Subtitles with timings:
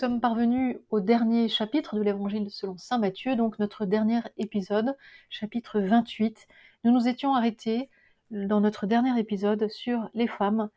[0.00, 4.96] Sommes parvenus au dernier chapitre de l'évangile selon saint Matthieu, donc notre dernier épisode,
[5.28, 6.48] chapitre 28.
[6.84, 7.90] Nous nous étions arrêtés
[8.30, 10.70] dans notre dernier épisode sur les femmes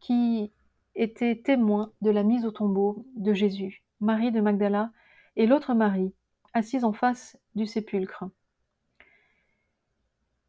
[0.00, 0.50] qui
[0.94, 4.92] étaient témoins de la mise au tombeau de Jésus, Marie de Magdala
[5.36, 6.14] et l'autre Marie,
[6.54, 8.24] assise en face du sépulcre.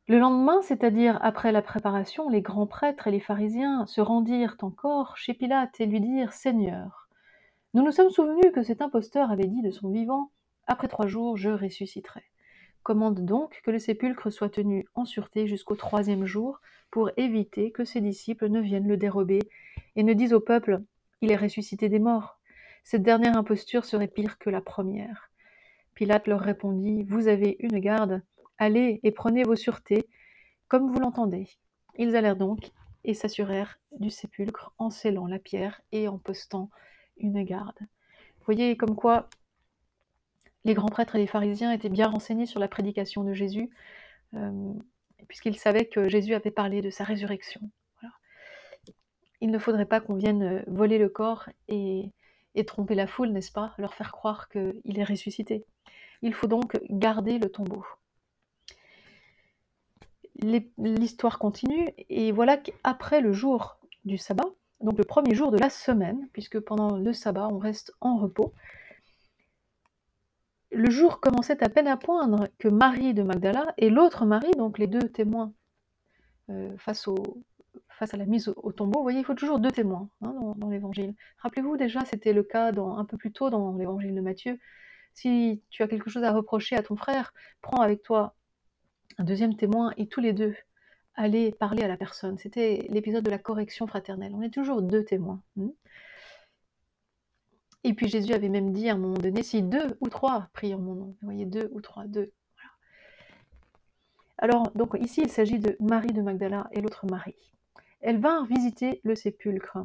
[0.07, 5.18] Le lendemain, c'est-à-dire après la préparation, les grands prêtres et les pharisiens se rendirent encore
[5.18, 7.01] chez Pilate et lui dirent Seigneur,
[7.73, 10.29] nous nous sommes souvenus que cet imposteur avait dit de son vivant
[10.67, 12.23] Après trois jours, je ressusciterai.
[12.84, 17.85] Commande donc que le sépulcre soit tenu en sûreté jusqu'au troisième jour pour éviter que
[17.85, 19.39] ses disciples ne viennent le dérober
[19.95, 20.81] et ne disent au peuple
[21.21, 22.39] Il est ressuscité des morts.
[22.84, 25.31] Cette dernière imposture serait pire que la première.
[25.95, 28.21] Pilate leur répondit Vous avez une garde,
[28.57, 30.09] allez et prenez vos sûretés,
[30.68, 31.48] comme vous l'entendez.
[31.98, 32.71] Ils allèrent donc
[33.05, 36.70] et s'assurèrent du sépulcre en scellant la pierre et en postant
[37.22, 37.80] une garde.
[37.80, 39.30] Vous voyez comme quoi
[40.64, 43.70] les grands prêtres et les pharisiens étaient bien renseignés sur la prédication de Jésus,
[44.34, 44.74] euh,
[45.27, 47.62] puisqu'ils savaient que Jésus avait parlé de sa résurrection.
[49.44, 52.12] Il ne faudrait pas qu'on vienne euh, voler le corps et,
[52.54, 53.74] et tromper la foule, n'est-ce pas?
[53.80, 55.66] Leur faire croire qu'il est ressuscité.
[56.22, 57.84] Il faut donc garder le tombeau.
[60.77, 64.50] L'histoire continue, et voilà qu'après le jour du sabbat,
[64.84, 68.53] donc le premier jour de la semaine, puisque pendant le sabbat, on reste en repos.
[70.72, 74.79] Le jour commençait à peine à poindre que Marie de Magdala et l'autre Marie, donc
[74.79, 75.53] les deux témoins
[76.50, 77.07] euh, face,
[78.00, 81.13] à la mise au, tombeau, vous voyez, il faut toujours deux témoins hein, dans, l'évangile.
[81.40, 84.57] Rappelez-vous déjà, c'était le cas un peu plus tôt dans l'évangile de Matthieu.
[85.13, 88.35] Si tu as quelque chose à reprocher à ton frère, prends avec toi
[89.18, 90.56] un deuxième témoin et tous les deux
[91.22, 92.38] aller parler à la personne.
[92.38, 94.34] C'était l'épisode de la correction fraternelle.
[94.36, 95.42] On est toujours deux témoins.
[95.56, 95.70] Hmm.
[97.84, 100.74] Et puis Jésus avait même dit à un moment donné, si deux ou trois prient
[100.76, 102.31] en mon nom, vous voyez, deux ou trois, deux.
[104.38, 107.36] Alors, donc ici, il s'agit de Marie de Magdala et l'autre Marie.
[108.02, 109.78] Elles vinrent visiter le sépulcre.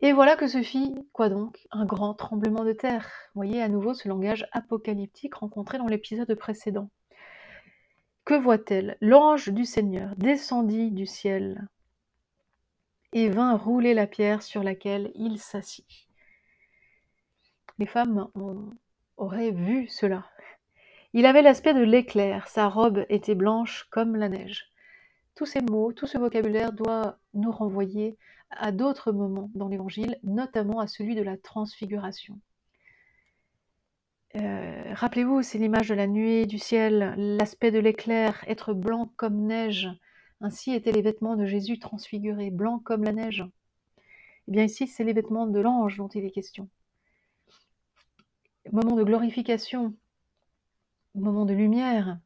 [0.00, 3.08] Et voilà que se fit, quoi donc Un grand tremblement de terre.
[3.34, 6.90] Vous voyez à nouveau ce langage apocalyptique rencontré dans l'épisode précédent.
[8.26, 8.96] Que voit-elle?
[9.00, 11.68] L'ange du Seigneur descendit du ciel
[13.12, 16.08] et vint rouler la pierre sur laquelle il s'assit.
[17.78, 18.26] Les femmes
[19.16, 20.26] auraient vu cela.
[21.12, 24.72] Il avait l'aspect de l'éclair, sa robe était blanche comme la neige.
[25.36, 28.18] Tous ces mots, tout ce vocabulaire doit nous renvoyer
[28.50, 32.40] à d'autres moments dans l'Évangile, notamment à celui de la transfiguration.
[34.36, 39.46] Euh, rappelez-vous, c'est l'image de la nuée, du ciel, l'aspect de l'éclair, être blanc comme
[39.46, 39.88] neige.
[40.40, 43.44] Ainsi étaient les vêtements de Jésus transfigurés, blancs comme la neige.
[44.48, 46.68] Eh bien ici, c'est les vêtements de l'ange dont il est question.
[48.72, 49.94] Moment de glorification,
[51.14, 52.18] moment de lumière,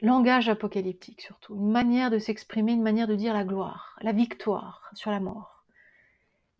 [0.00, 4.90] langage apocalyptique surtout, une manière de s'exprimer, une manière de dire la gloire, la victoire
[4.94, 5.64] sur la mort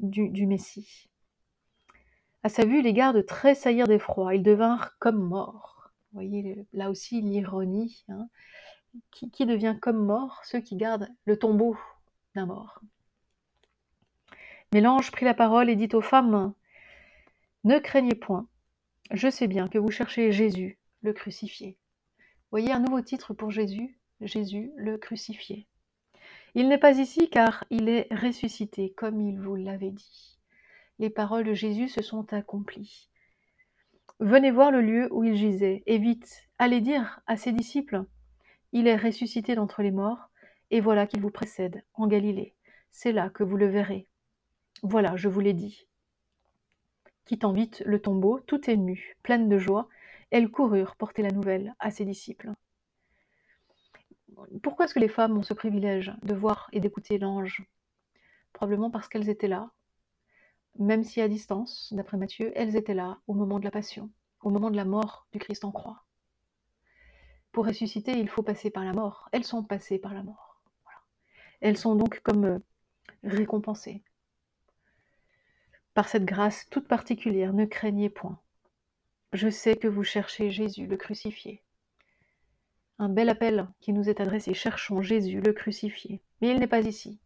[0.01, 1.08] du Messie.
[2.48, 5.91] À sa vue, les gardes tressaillirent d'effroi, ils devinrent comme morts.
[5.91, 8.06] Vous voyez là aussi l'ironie.
[8.09, 8.26] Hein.
[9.10, 10.41] Qui, devient comme mort?
[10.44, 11.76] Ceux qui gardent le tombeau
[12.34, 12.81] d'un mort.
[14.72, 16.54] Mais l'ange prit la parole et dit aux femmes
[17.64, 18.48] Ne craignez point,
[19.10, 21.76] je sais bien que vous cherchez Jésus, le crucifié.
[22.50, 25.66] Voyez un nouveau titre pour Jésus, Jésus le crucifié.
[26.54, 30.38] Il n'est pas ici car il est ressuscité, comme il vous l'avait dit
[30.98, 33.09] les paroles de Jésus se sont accomplies.
[34.20, 38.04] Venez voir le lieu où il gisait, et vite, allez dire à ses disciples,
[38.72, 40.31] il est ressuscité d'entre les morts,
[40.70, 42.54] et voilà qu'il vous précède, en Galilée.
[42.91, 44.09] C'est là que vous le verrez.
[44.82, 45.86] Voilà, je vous l'ai dit.
[47.26, 49.89] Quittant vite le tombeau, tout émue, pleine de joie,
[50.30, 52.53] elles coururent porter la nouvelle à ses disciples.
[54.62, 57.65] Pourquoi est-ce que les femmes ont ce privilège de voir et d'écouter l'ange?
[58.53, 59.71] Probablement parce qu'elles étaient là,
[60.78, 64.10] même si à distance, d'après Matthieu, elles étaient là au moment de la passion,
[64.42, 66.04] au moment de la mort du Christ en croix.
[67.53, 69.28] Pour ressusciter, il faut passer par la mort.
[69.33, 70.60] Elles sont passées par la mort.
[71.60, 72.59] Elles sont donc comme euh,
[73.25, 74.03] récompensées.
[75.95, 78.39] Par cette grâce toute particulière, ne craignez point.
[79.33, 81.63] Je sais que vous cherchez Jésus, le crucifié.
[83.01, 84.54] Un bel appel qui nous est adressé.
[84.54, 86.21] Cherchons Jésus, le crucifié.
[86.41, 87.19] Mais il n'est pas ici.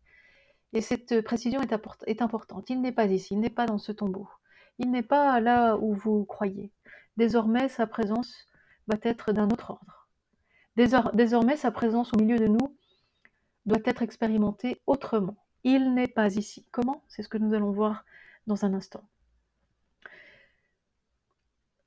[0.72, 2.70] Et cette précision est, importante.
[2.70, 4.28] Il n'est pas ici, il n'est pas dans ce tombeau.
[4.78, 6.72] Il n'est pas là où vous croyez.
[7.16, 8.46] Désormais, sa présence
[8.88, 10.08] va être d'un autre ordre.
[10.76, 12.76] Désormais, sa présence au milieu de nous
[13.66, 15.36] doit être expérimentée autrement.
[15.64, 16.66] Il n'est pas ici.
[16.70, 17.04] Comment?
[17.08, 18.04] C'est ce que nous allons voir
[18.46, 19.04] dans un instant.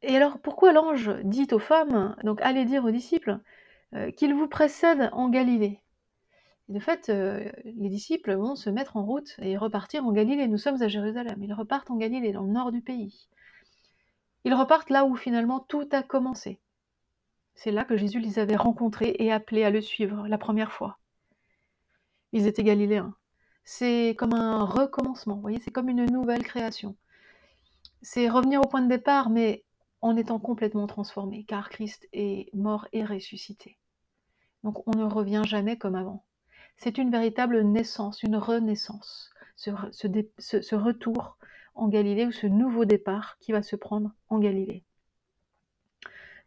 [0.03, 3.39] Et alors, pourquoi l'ange dit aux femmes, donc allez dire aux disciples,
[3.95, 5.81] euh, qu'ils vous précèdent en Galilée?
[6.67, 10.47] De fait, euh, les disciples vont se mettre en route et repartir en Galilée.
[10.47, 11.41] Nous sommes à Jérusalem.
[11.43, 13.27] Ils repartent en Galilée, dans le nord du pays.
[14.45, 16.59] Ils repartent là où finalement tout a commencé.
[17.53, 20.97] C'est là que Jésus les avait rencontrés et appelés à le suivre la première fois.
[22.31, 23.15] Ils étaient galiléens.
[23.63, 26.95] C'est comme un recommencement, vous voyez, c'est comme une nouvelle création.
[28.01, 29.63] C'est revenir au point de départ, mais
[30.01, 33.77] en étant complètement transformé, car Christ est mort et ressuscité.
[34.63, 36.23] Donc on ne revient jamais comme avant.
[36.77, 41.37] C'est une véritable naissance, une renaissance, ce, retour
[41.73, 44.83] en Galilée ou ce nouveau départ qui va se prendre en Galilée.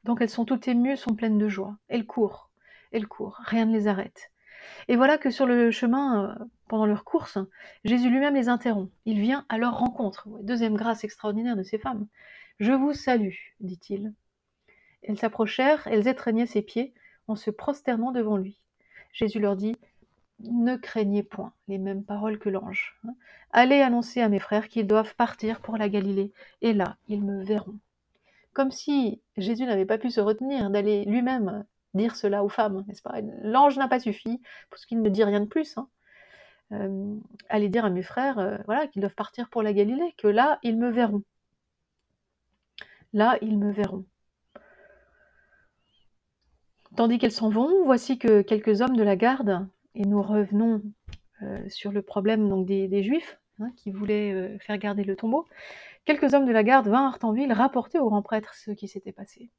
[0.05, 1.77] Donc elles sont toutes émues, sont pleines de joie.
[1.89, 2.51] Elles courent,
[2.93, 4.31] elles courent, rien ne les arrête.
[4.89, 7.39] Et voilà que sur le chemin, euh, pendant leur course,
[7.85, 8.93] Jésus lui-même les interrompt.
[9.07, 10.29] Il vient à leur rencontre.
[10.43, 12.07] Deuxième grâce extraordinaire de ces femmes.
[12.59, 14.13] Je vous salue, dit-il.
[15.03, 16.93] Elles s'approchèrent, elles étreignaient ses pieds
[17.29, 18.61] en se prosternant devant lui.
[19.13, 19.77] Jésus leur dit
[20.41, 22.97] Ne craignez point, les mêmes paroles que l'ange.
[23.05, 23.15] Hein.
[23.51, 26.33] Allez annoncer à mes frères qu'ils doivent partir pour la Galilée,
[26.63, 27.79] et là, ils me verront.
[28.53, 31.65] Comme si Jésus n'avait pas pu se retenir d'aller lui-même
[31.95, 33.21] dire cela aux femmes, n'est-ce pas?
[33.43, 34.41] L'ange n'a pas suffi,
[34.71, 35.77] parce qu'il ne dit rien de plus.
[35.77, 35.89] Hein.
[36.73, 37.17] Euh,
[37.49, 40.59] allez dire à mes frères euh, voilà, qu'ils doivent partir pour la Galilée, que là,
[40.63, 41.23] ils me verront.
[43.13, 44.05] Là, ils me verront.
[46.97, 49.67] Tandis qu'elles s'en vont, voici que quelques hommes de la garde,
[49.99, 50.81] et nous revenons
[51.43, 55.45] euh, sur le problème des, Juifs hein, qui voulaient euh, faire garder le tombeau,
[56.05, 59.13] quelques hommes de la garde vinrent en ville rapporter au grand prêtre ce qui s'était
[59.13, 59.51] passé.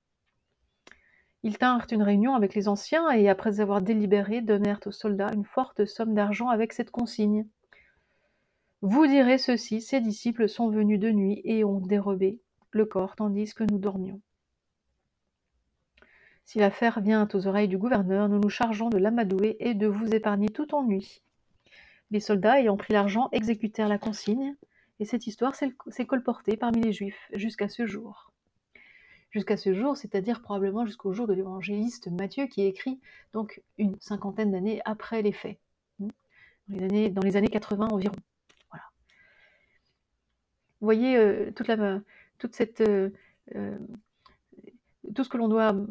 [1.43, 5.45] Ils tinrent une réunion avec les anciens et, après avoir délibéré, donnèrent aux soldats une
[5.45, 7.45] forte somme d'argent avec cette consigne.
[8.81, 12.39] Vous direz ceci, ces disciples sont venus de nuit et ont dérobé
[12.71, 14.21] le corps tandis que nous dormions.
[16.49, 20.15] Si l'affaire vient aux oreilles du gouverneur, nous nous chargeons de l'amadouer et de vous
[20.15, 21.21] épargner tout ennui.
[22.09, 24.55] Les soldats, ayant pris l'argent, exécutèrent la consigne,
[24.99, 28.31] et cette histoire s'est colportée parmi les Juifs jusqu'à ce jour.
[29.29, 32.99] Jusqu'à ce jour, c'est-à-dire probablement jusqu'au jour de l'évangéliste Matthieu qui écrit
[33.31, 35.59] donc une cinquantaine d'années après les faits,
[35.99, 36.09] dans
[36.69, 38.15] les années, dans les années 80 environ.
[38.71, 38.85] Voilà.
[40.81, 41.51] Vous voyez euh,
[42.39, 43.11] toute cette, euh,
[43.53, 43.77] euh,
[45.15, 45.85] tout ce que l'on doit euh,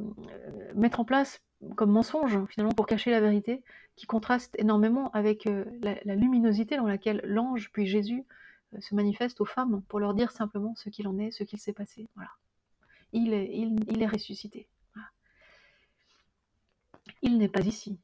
[0.75, 1.41] mettre en place
[1.75, 3.63] comme mensonge, finalement, pour cacher la vérité,
[3.97, 5.49] qui contraste énormément avec
[5.83, 8.25] la, luminosité dans laquelle l'ange, puis Jésus,
[8.81, 11.73] se manifeste aux femmes pour leur dire simplement ce qu'il en est, ce qu'il s'est
[11.73, 12.07] passé.
[12.15, 12.31] Voilà.
[13.13, 14.69] Il est, il, est ressuscité.
[17.23, 17.99] Il n'est pas ici.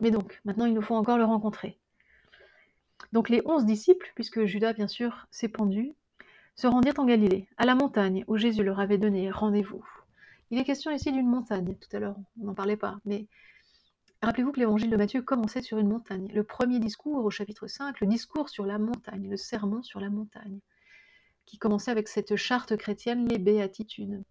[0.00, 1.78] Mais donc, maintenant, il nous faut encore le rencontrer.
[3.12, 5.92] Donc les onze disciples, puisque Judas, bien sûr, s'est pendu,
[6.56, 9.84] se rendirent en Galilée, à la montagne où Jésus leur avait donné rendez-vous.
[10.50, 13.26] Il est question ici d'une montagne, tout à l'heure on n'en parlait pas, mais
[14.22, 16.28] rappelez-vous que l'évangile de Matthieu commençait sur une montagne.
[16.32, 20.10] Le premier discours au chapitre 5, le discours sur la montagne, le sermon sur la
[20.10, 20.60] montagne,
[21.46, 24.22] qui commençait avec cette charte chrétienne, les béatitudes.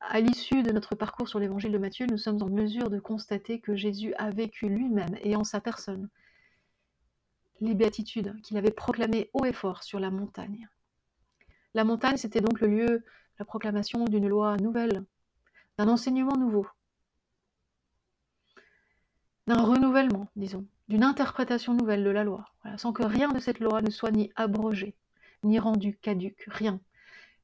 [0.00, 3.60] À l'issue de notre parcours sur l'évangile de Matthieu, nous sommes en mesure de constater
[3.60, 6.08] que Jésus a vécu lui-même et en sa personne
[7.60, 10.68] les béatitudes qu'il avait proclamées haut et fort sur la montagne.
[11.74, 13.04] La montagne, c'était donc le lieu,
[13.38, 15.04] la proclamation d'une loi nouvelle,
[15.78, 16.66] d'un enseignement nouveau,
[19.46, 22.44] d'un renouvellement, disons, d'une interprétation nouvelle de la loi,
[22.76, 24.96] sans que rien de cette loi ne soit ni abrogé,
[25.44, 26.80] ni rendu caduque, rien.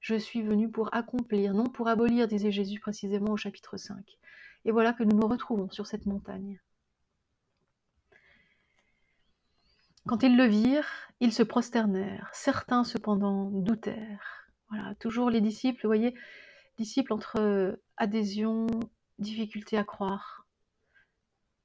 [0.01, 4.19] Je suis venu pour accomplir, non pour abolir, disait Jésus précisément au chapitre 5.
[4.67, 6.61] Et voilà que nous nous retrouvons sur cette montagne.
[10.07, 12.29] Quand ils le virent, ils se prosternèrent.
[12.35, 14.51] Certains cependant doutèrent.
[14.69, 16.15] Voilà, toujours les disciples, vous voyez,
[16.77, 18.67] disciples entre adhésion,
[19.19, 20.47] difficulté à croire,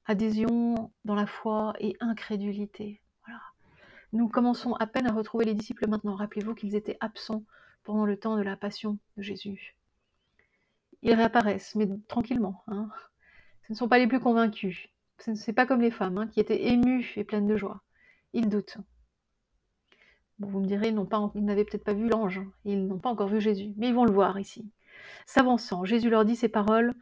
[0.05, 3.01] adhésion dans la foi et incrédulité.
[3.25, 3.41] Voilà.
[4.13, 6.15] Nous commençons à peine à retrouver les disciples maintenant.
[6.15, 7.43] Rappelez-vous qu'ils étaient absents
[7.83, 9.75] pendant le temps de la passion de Jésus.
[11.01, 12.63] Ils réapparaissent, mais tranquillement.
[12.67, 12.89] Hein.
[13.67, 14.89] Ce ne sont pas les plus convaincus.
[15.19, 17.81] Ce n'est pas comme les femmes hein, qui étaient émues et pleines de joie
[18.33, 18.77] ils doutent.
[20.39, 23.73] Vous me direz, ils, n'avaient peut-être pas vu l'ange, ils n'ont pas encore vu Jésus,
[23.75, 24.69] mais ils vont le voir ici.
[25.25, 26.93] S'avançant, Jésus leur dit ces paroles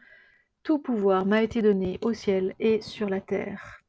[0.64, 3.84] Tout pouvoir m'a été donné au ciel et sur la terre.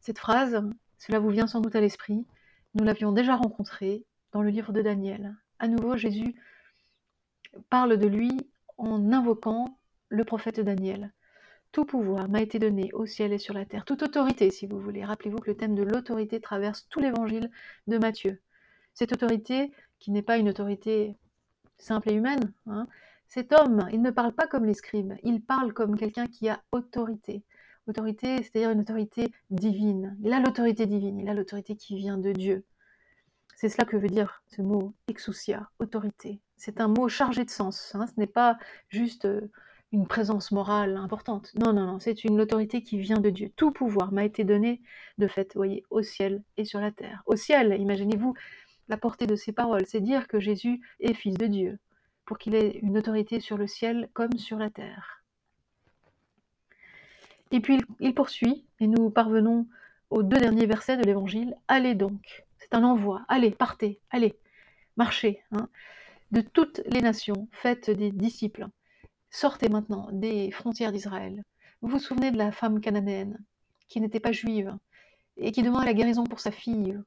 [0.00, 0.62] Cette phrase,
[0.98, 2.26] cela vous vient sans doute à l'esprit,
[2.74, 5.36] nous l'avions déjà rencontrée dans le livre de Daniel.
[5.58, 6.34] À nouveau, Jésus
[7.68, 8.30] parle de lui
[8.78, 11.12] en invoquant le prophète Daniel.
[11.72, 14.80] Tout pouvoir m'a été donné au ciel et sur la terre, toute autorité si vous
[14.80, 15.04] voulez.
[15.04, 17.50] Rappelez-vous que le thème de l'autorité traverse tout l'évangile
[17.86, 18.40] de Matthieu.
[18.94, 21.16] Cette autorité, qui n'est pas une autorité
[21.80, 22.52] simple et humaine.
[22.66, 22.86] hein.
[23.28, 26.60] Cet homme, il ne parle pas comme les scribes, il parle comme quelqu'un qui a
[26.72, 27.44] autorité.
[27.86, 30.16] Autorité, c'est-à-dire une autorité divine.
[30.22, 32.64] Il a l'autorité divine, il a l'autorité qui vient de Dieu.
[33.56, 36.40] C'est cela que veut dire ce mot exousia, autorité.
[36.56, 37.94] C'est un mot chargé de sens.
[37.94, 38.06] hein.
[38.06, 38.58] Ce n'est pas
[38.88, 39.50] juste euh,
[39.92, 41.52] une présence morale importante.
[41.54, 43.50] Non, non, non, c'est une autorité qui vient de Dieu.
[43.56, 44.80] Tout pouvoir m'a été donné
[45.18, 47.22] de fait, voyez, au ciel et sur la terre.
[47.26, 48.34] Au ciel, imaginez-vous
[48.90, 51.78] la portée de ces paroles, c'est dire que Jésus est fils de Dieu,
[52.24, 55.22] pour qu'il ait une autorité sur le ciel comme sur la terre.
[57.52, 59.68] Et puis il, poursuit, et nous parvenons
[60.10, 61.56] aux deux derniers versets de l'Évangile.
[61.68, 64.36] Allez donc, c'est un envoi, allez, partez, allez,
[64.96, 65.40] marchez.
[65.52, 65.68] hein.
[66.32, 68.66] De toutes les nations, faites des disciples.
[69.30, 71.44] Sortez maintenant des frontières d'Israël.
[71.80, 73.38] Vous vous souvenez de la femme cananéenne,
[73.88, 74.76] qui n'était pas juive,
[75.36, 76.98] et qui demande la guérison pour sa fille.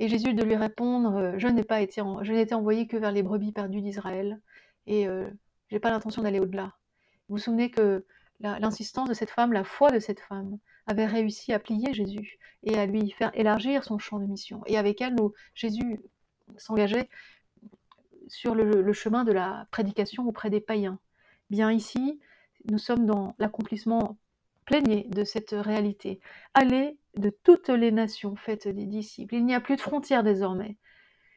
[0.00, 2.96] Et Jésus de lui répondre, euh, je n'ai pas été, en- je été envoyé que
[2.96, 4.40] vers les brebis perdues d'Israël,
[4.86, 5.28] et euh,
[5.68, 6.72] j'ai pas l'intention d'aller au-delà.
[7.28, 8.04] Vous vous souvenez que
[8.40, 12.78] l'insistance de cette femme, la foi de cette femme, avait réussi à plier Jésus et
[12.78, 14.62] à lui faire élargir son champ de mission.
[14.66, 15.14] Et avec elle,
[15.54, 16.00] Jésus
[16.56, 17.10] s'engageait
[18.26, 20.98] sur le chemin de la prédication auprès des païens.
[21.50, 22.18] Bien ici,
[22.70, 24.16] nous sommes dans l'accomplissement
[24.70, 26.20] pleiné de cette réalité.
[26.54, 29.34] Allez de toutes les nations, faites des disciples.
[29.34, 30.76] Il n'y a plus de frontières désormais.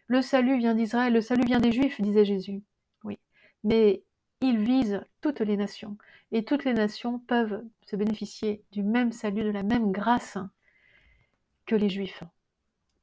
[0.06, 2.62] Le salut vient d'Israël, le salut vient des Juifs, disait Jésus.
[3.04, 3.18] Oui,
[3.64, 4.04] mais
[4.42, 5.98] il vise toutes les nations.
[6.32, 10.38] Et toutes les nations peuvent se bénéficier du même salut, de la même grâce
[11.66, 12.24] que les Juifs.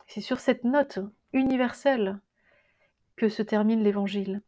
[0.07, 1.01] C'est sur cette note
[1.33, 2.21] universelle
[3.17, 4.43] que se termine l'Évangile.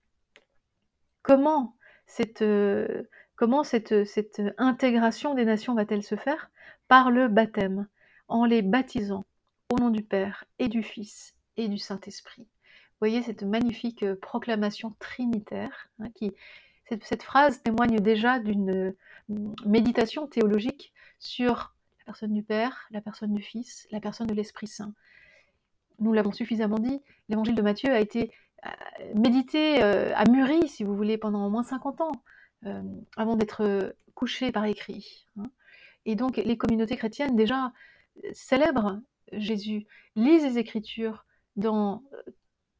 [1.23, 3.03] Comment cette, euh,
[3.43, 6.49] comment cette, cette intégration des nations va-t-elle se faire?
[6.87, 7.89] Par le baptême,
[8.29, 9.25] en les baptisant
[9.73, 12.47] au nom du Père et du Fils et du Saint-Esprit.
[13.01, 16.31] Voyez cette magnifique euh, proclamation trinitaire hein, qui,
[16.89, 18.97] cette, phrase témoigne déjà d'une euh,
[19.67, 24.69] méditation théologique sur la personne du Père, la personne du Fils, la personne de l'Esprit
[24.69, 24.95] Saint.
[25.99, 28.31] Nous l'avons suffisamment dit, l'évangile de Matthieu a été
[28.65, 28.71] euh,
[29.17, 30.25] médité, euh, a
[30.69, 32.13] si vous voulez, pendant au moins 50 ans,
[32.67, 32.83] euh,
[33.17, 35.27] avant d'être euh, couché par écrit.
[35.39, 35.51] hein.
[36.05, 37.73] Et donc les communautés chrétiennes déjà
[38.25, 39.01] euh, célèbrent
[39.33, 41.25] Jésus, lisent les Écritures
[41.57, 42.03] dans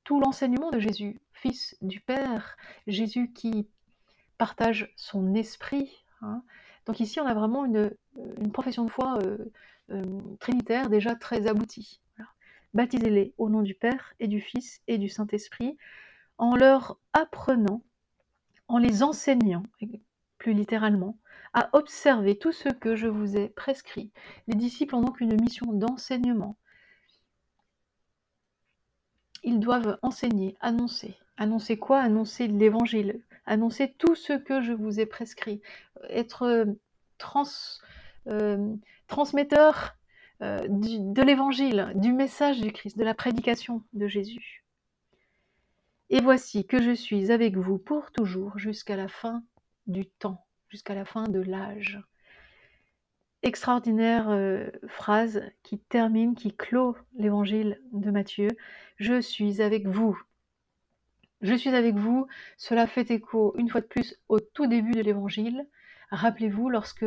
[0.05, 3.69] tout l'enseignement de Jésus, Fils du Père, Jésus qui
[4.39, 6.05] partage son esprit.
[6.21, 6.43] hein.
[6.87, 7.95] Donc ici, on a vraiment une,
[8.41, 9.19] une profession de foi
[10.41, 12.01] trinitaire déjà très aboutie.
[12.75, 15.77] Baptisez-les au nom du Père et du Fils et du Saint-Esprit,
[16.39, 17.83] en leur apprenant,
[18.73, 19.63] en les enseignant,
[20.39, 21.19] plus littéralement,
[21.53, 24.11] à observer tout ce que je vous ai prescrit.
[24.49, 26.57] Les disciples ont donc une mission d'enseignement.
[29.45, 31.19] Ils doivent enseigner, annoncer.
[31.37, 32.01] Annoncer quoi?
[32.01, 35.61] Annoncer l'évangile, annoncer tout ce que je vous ai prescrit.
[36.09, 36.65] Être euh,
[38.29, 38.75] euh,
[39.07, 39.97] transmetteur
[40.41, 44.62] euh, de l'évangile, du message du Christ, de la prédication de Jésus.
[46.15, 49.43] Et voici que je suis avec vous pour toujours jusqu'à la fin
[49.87, 51.99] du temps, jusqu'à la fin de l'âge.
[53.43, 58.49] Extraordinaire euh, phrase qui termine, qui clôt l'évangile de Matthieu.
[58.99, 60.21] Je suis avec vous.
[61.41, 62.27] Je suis avec vous.
[62.59, 65.67] Cela fait écho, une fois de plus, au tout début de l'évangile.
[66.11, 67.07] Rappelez-vous, lorsque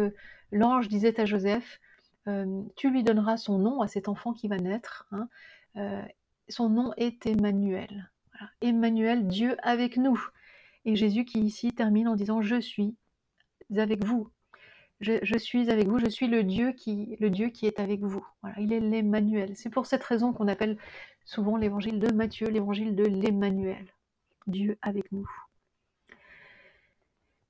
[0.52, 1.80] l'ange disait à Joseph,
[2.28, 5.08] euh, tu lui donneras son nom à cet enfant qui va naître.
[5.12, 5.30] hein.
[5.76, 6.02] Euh,
[6.50, 8.10] son nom est Emmanuel.
[8.66, 10.20] Emmanuel, Dieu avec nous.
[10.86, 12.96] Et Jésus qui ici termine en disant, je suis
[13.78, 14.30] avec vous.
[15.02, 18.26] Je, suis avec vous, je suis le Dieu qui, le Dieu qui est avec vous.
[18.58, 19.56] Il est l'Emmanuel.
[19.56, 20.78] C'est pour cette raison qu'on appelle
[21.26, 23.86] souvent l'évangile de Matthieu l'évangile de l'Emmanuel.
[24.48, 25.30] Dieu avec nous.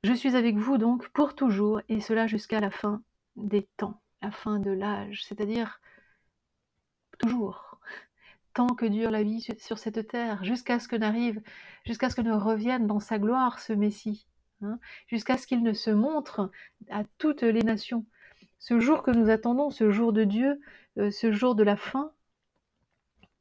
[0.04, 3.02] Je suis avec vous donc pour toujours, et cela jusqu'à la fin
[3.36, 5.82] des temps, la fin de l'âge, c'est-à-dire
[7.18, 7.65] toujours,
[8.56, 11.42] tant que dure la vie sur- cette terre, jusqu'à ce que n'arrive,
[11.86, 14.26] jusqu'à ce que ne revienne dans sa gloire ce Messie,
[14.62, 16.50] hein, jusqu'à ce qu'il ne se montre
[16.90, 18.06] à toutes les nations.
[18.58, 20.60] Ce jour que nous attendons, ce jour de Dieu,
[20.98, 22.12] euh, ce jour de la fin,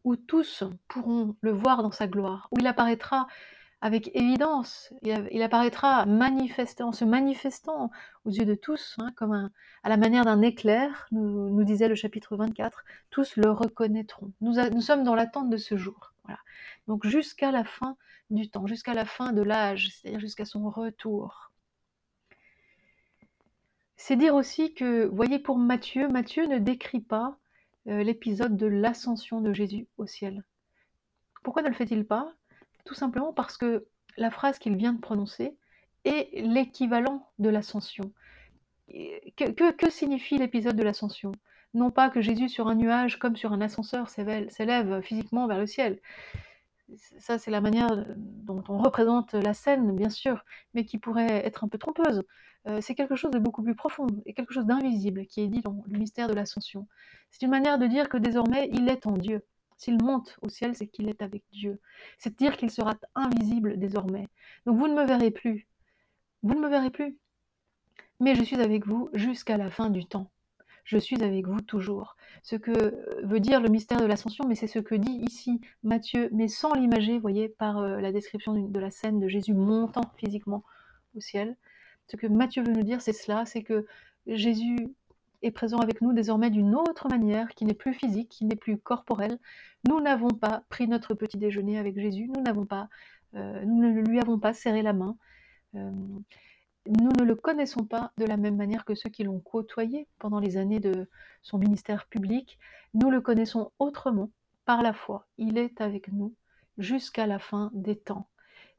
[0.03, 3.27] où tous pourront le voir dans sa gloire, où il apparaîtra
[3.85, 7.91] avec évidence, il, apparaîtra en se manifestant
[8.25, 9.51] aux yeux de tous, hein, comme
[9.83, 14.33] à la manière d'un éclair, nous, disait le chapitre 24, tous le reconnaîtront.
[14.41, 16.15] Nous, sommes dans l'attente de ce jour.
[16.87, 17.99] Donc jusqu'à la fin
[18.31, 21.53] du temps, jusqu'à la fin de l'âge, c'est-à-dire jusqu'à son retour.
[23.97, 27.37] C'est dire aussi que, voyez, pour Matthieu, Matthieu ne décrit pas
[27.89, 30.43] euh, l'épisode de l'ascension de Jésus au ciel.
[31.43, 32.33] Pourquoi ne le fait-il pas?
[32.85, 33.87] Tout simplement parce que
[34.17, 35.57] la phrase qu'il vient de prononcer
[36.05, 38.13] est l'équivalent de l'ascension.
[38.89, 41.33] Que, signifie l'épisode de l'ascension?
[41.73, 45.67] Non pas que Jésus sur un nuage comme sur un ascenseur s'élève physiquement vers le
[45.67, 45.99] ciel,
[47.19, 51.65] ça c'est la manière dont on représente la scène, bien sûr, mais qui pourrait être
[51.65, 52.23] un peu trompeuse.
[52.67, 55.61] Euh, c'est quelque chose de beaucoup plus profond et quelque chose d'invisible qui est dit
[55.61, 56.87] dans le mystère de l'ascension.
[57.31, 59.43] C'est une manière de dire que désormais il est en Dieu.
[59.77, 61.81] S'il monte au ciel, c'est qu'il est avec Dieu.
[62.19, 64.29] C'est dire qu'il sera invisible désormais.
[64.67, 65.67] Donc vous ne me verrez plus.
[66.43, 67.17] Vous ne me verrez plus.
[68.21, 70.31] Mais je suis avec vous jusqu'à la fin du temps
[70.85, 72.17] je suis avec vous toujours.
[72.43, 75.61] Ce que euh, veut dire le mystère de l'ascension, mais c'est ce que dit ici
[75.83, 80.13] Matthieu, mais sans l'imager, voyez, par euh, la description de la scène de Jésus montant
[80.17, 80.63] physiquement
[81.17, 81.57] au ciel.
[82.09, 83.87] Ce que Matthieu veut nous dire, c'est cela, c'est que
[84.27, 84.95] Jésus
[85.45, 88.79] est présent avec nous désormais d'une autre manière, qui n'est plus physique, qui n'est plus
[88.79, 89.39] corporelle.
[89.89, 92.89] Nous n'avons pas pris notre petit déjeuner avec Jésus, nous n'avons pas,
[93.35, 95.17] euh, nous ne lui avons pas serré la main
[96.87, 100.39] nous ne le connaissons pas de la même manière que ceux qui l'ont côtoyé pendant
[100.39, 101.09] les années de
[101.43, 102.59] son ministère public.
[102.93, 104.31] Nous le connaissons autrement,
[104.65, 105.27] par la foi.
[105.39, 106.35] Il est avec nous
[106.79, 108.29] jusqu'à la fin des temps.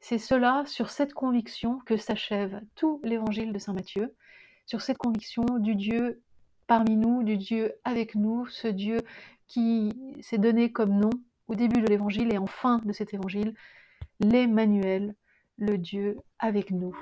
[0.00, 4.14] C'est cela, sur cette conviction, que s'achève tout l'évangile de Saint Matthieu,
[4.66, 6.22] sur cette conviction du Dieu
[6.66, 9.00] parmi nous, du Dieu avec nous, ce Dieu
[9.46, 11.10] qui s'est donné comme nom
[11.48, 13.54] au début de l'évangile et en fin de cet évangile,
[14.20, 15.14] l'Emmanuel,
[15.58, 16.94] le Dieu avec nous.